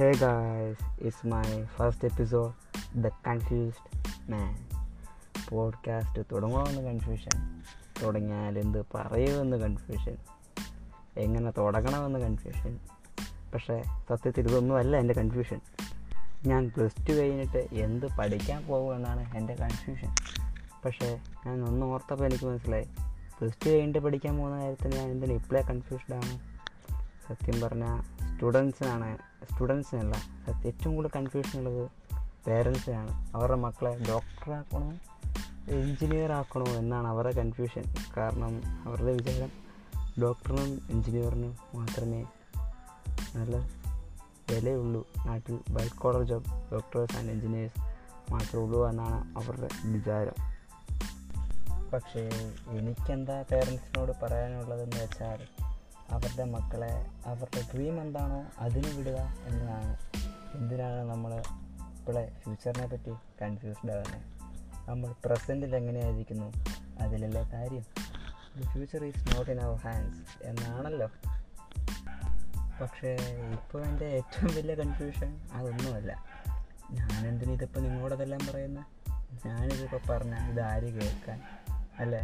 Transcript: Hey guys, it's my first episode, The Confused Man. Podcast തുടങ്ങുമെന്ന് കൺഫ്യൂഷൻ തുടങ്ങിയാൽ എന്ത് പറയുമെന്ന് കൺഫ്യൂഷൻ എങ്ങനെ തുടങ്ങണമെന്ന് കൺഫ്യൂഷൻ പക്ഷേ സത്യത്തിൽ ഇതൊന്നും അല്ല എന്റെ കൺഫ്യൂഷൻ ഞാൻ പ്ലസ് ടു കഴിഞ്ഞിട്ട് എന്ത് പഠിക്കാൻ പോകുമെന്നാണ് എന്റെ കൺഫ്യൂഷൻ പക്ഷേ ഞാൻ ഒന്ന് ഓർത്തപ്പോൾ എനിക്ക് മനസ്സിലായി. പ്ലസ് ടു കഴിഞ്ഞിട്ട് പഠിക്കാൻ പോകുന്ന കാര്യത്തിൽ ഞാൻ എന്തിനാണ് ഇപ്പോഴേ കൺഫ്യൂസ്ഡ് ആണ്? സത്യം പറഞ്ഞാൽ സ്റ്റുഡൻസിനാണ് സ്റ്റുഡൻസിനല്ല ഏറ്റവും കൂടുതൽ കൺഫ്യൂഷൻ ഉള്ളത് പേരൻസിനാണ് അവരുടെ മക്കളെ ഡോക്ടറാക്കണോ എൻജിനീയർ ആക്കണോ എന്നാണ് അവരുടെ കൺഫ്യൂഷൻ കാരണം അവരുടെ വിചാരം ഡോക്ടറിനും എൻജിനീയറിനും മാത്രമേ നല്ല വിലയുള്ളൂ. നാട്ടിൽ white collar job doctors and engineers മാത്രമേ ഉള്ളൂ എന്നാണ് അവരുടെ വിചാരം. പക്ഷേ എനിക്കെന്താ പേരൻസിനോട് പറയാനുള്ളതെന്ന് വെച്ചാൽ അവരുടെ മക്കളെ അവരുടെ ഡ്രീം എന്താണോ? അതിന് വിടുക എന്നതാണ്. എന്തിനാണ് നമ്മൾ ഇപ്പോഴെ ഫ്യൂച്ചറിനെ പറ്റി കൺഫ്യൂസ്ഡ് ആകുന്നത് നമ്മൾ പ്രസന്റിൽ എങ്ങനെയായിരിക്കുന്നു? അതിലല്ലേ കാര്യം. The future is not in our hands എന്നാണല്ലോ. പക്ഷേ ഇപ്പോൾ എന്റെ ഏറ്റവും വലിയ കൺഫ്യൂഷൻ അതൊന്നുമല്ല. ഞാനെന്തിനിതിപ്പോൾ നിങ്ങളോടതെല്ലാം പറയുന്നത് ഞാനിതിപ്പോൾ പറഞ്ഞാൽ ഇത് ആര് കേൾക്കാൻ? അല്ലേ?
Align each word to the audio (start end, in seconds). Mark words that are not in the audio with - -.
Hey 0.00 0.12
guys, 0.12 1.06
it's 1.06 1.34
my 1.34 1.46
first 1.46 2.10
episode, 2.10 2.50
The 3.02 3.08
Confused 3.08 3.98
Man. 4.30 4.54
Podcast 5.50 6.22
തുടങ്ങുമെന്ന് 6.32 6.82
കൺഫ്യൂഷൻ 6.82 7.62
തുടങ്ങിയാൽ 8.02 8.58
എന്ത് 8.58 8.84
പറയുമെന്ന് 8.94 9.56
കൺഫ്യൂഷൻ 9.56 10.16
എങ്ങനെ 11.16 11.50
തുടങ്ങണമെന്ന് 11.50 12.18
കൺഫ്യൂഷൻ 12.18 12.78
പക്ഷേ 13.54 13.82
സത്യത്തിൽ 13.82 14.48
ഇതൊന്നും 14.48 14.78
അല്ല 14.78 14.96
എന്റെ 14.96 15.14
കൺഫ്യൂഷൻ 15.14 15.60
ഞാൻ 16.46 16.72
പ്ലസ് 16.76 17.08
ടു 17.08 17.12
കഴിഞ്ഞിട്ട് 17.12 17.68
എന്ത് 17.72 18.06
പഠിക്കാൻ 18.18 18.66
പോകുമെന്നാണ് 18.66 19.36
എന്റെ 19.36 19.54
കൺഫ്യൂഷൻ 19.54 20.14
പക്ഷേ 20.84 21.20
ഞാൻ 21.46 21.64
ഒന്ന് 21.64 21.86
ഓർത്തപ്പോൾ 21.86 22.24
എനിക്ക് 22.24 22.44
മനസ്സിലായി. 22.44 22.86
പ്ലസ് 23.38 23.66
ടു 23.66 23.70
കഴിഞ്ഞിട്ട് 23.70 23.98
പഠിക്കാൻ 23.98 24.38
പോകുന്ന 24.38 24.58
കാര്യത്തിൽ 24.58 24.94
ഞാൻ 24.94 25.10
എന്തിനാണ് 25.10 25.40
ഇപ്പോഴേ 25.40 25.62
കൺഫ്യൂസ്ഡ് 25.62 26.14
ആണ്? 26.14 26.56
സത്യം 27.28 27.60
പറഞ്ഞാൽ 27.60 28.02
സ്റ്റുഡൻസിനാണ് 28.34 29.18
സ്റ്റുഡൻസിനല്ല 29.50 30.16
ഏറ്റവും 30.66 30.96
കൂടുതൽ 30.96 31.12
കൺഫ്യൂഷൻ 31.16 31.58
ഉള്ളത് 31.58 31.90
പേരൻസിനാണ് 32.46 33.36
അവരുടെ 33.36 33.56
മക്കളെ 33.56 33.98
ഡോക്ടറാക്കണോ 34.08 34.92
എൻജിനീയർ 35.68 36.32
ആക്കണോ 36.32 36.66
എന്നാണ് 36.66 37.06
അവരുടെ 37.06 37.36
കൺഫ്യൂഷൻ 37.36 37.82
കാരണം 38.16 38.60
അവരുടെ 38.88 39.12
വിചാരം 39.12 39.66
ഡോക്ടറിനും 40.22 40.88
എൻജിനീയറിനും 40.90 41.56
മാത്രമേ 41.74 42.24
നല്ല 43.34 43.56
വിലയുള്ളൂ. 44.50 45.06
നാട്ടിൽ 45.26 45.58
white 45.70 45.96
collar 45.96 46.22
job 46.22 46.44
doctors 46.72 47.16
and 47.16 47.30
engineers 47.30 47.80
മാത്രമേ 48.32 48.62
ഉള്ളൂ 48.62 48.88
എന്നാണ് 48.88 49.38
അവരുടെ 49.38 49.68
വിചാരം. 49.84 50.56
പക്ഷേ 51.90 52.30
എനിക്കെന്താ 52.68 53.44
പേരൻസിനോട് 53.52 54.12
പറയാനുള്ളതെന്ന് 54.22 54.96
വെച്ചാൽ 54.96 55.38
അവരുടെ 56.10 56.44
മക്കളെ 56.44 57.06
അവരുടെ 57.26 57.62
ഡ്രീം 57.74 58.00
എന്താണോ? 58.00 58.44
അതിന് 58.58 58.98
വിടുക 58.98 59.16
എന്നതാണ്. 59.46 59.96
എന്തിനാണ് 60.56 61.00
നമ്മൾ 61.00 61.34
ഇപ്പോഴെ 61.98 62.32
ഫ്യൂച്ചറിനെ 62.42 62.86
പറ്റി 62.86 63.10
കൺഫ്യൂസ്ഡ് 63.42 63.92
ആകുന്നത് 63.92 64.36
നമ്മൾ 64.90 65.14
പ്രസന്റിൽ 65.24 65.76
എങ്ങനെയായിരിക്കുന്നു? 65.76 66.52
അതിലല്ലേ 67.00 67.42
കാര്യം. 67.42 67.82
The 68.56 68.66
future 68.66 69.04
is 69.04 69.36
not 69.36 69.50
in 69.50 69.60
our 69.60 69.76
hands 69.76 70.46
എന്നാണല്ലോ. 70.46 71.10
പക്ഷേ 72.80 73.16
ഇപ്പോൾ 73.52 73.84
എന്റെ 73.84 74.04
ഏറ്റവും 74.04 74.54
വലിയ 74.56 74.74
കൺഫ്യൂഷൻ 74.74 75.40
അതൊന്നുമല്ല. 75.52 76.24
ഞാനെന്തിനിതിപ്പോൾ 76.90 77.80
നിങ്ങളോടതെല്ലാം 77.80 78.40
പറയുന്നത് 78.50 78.84
ഞാനിതിപ്പോൾ 79.46 80.00
പറഞ്ഞാൽ 80.10 80.50
ഇത് 80.50 80.60
ആര് 80.60 80.92
കേൾക്കാൻ? 80.92 81.42
അല്ലേ? 81.98 82.20